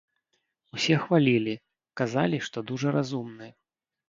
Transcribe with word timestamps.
Усе 0.77 0.95
хвалілі, 1.03 1.53
казалі, 2.01 2.41
што 2.47 2.65
дужа 2.73 2.97
разумны. 2.97 3.53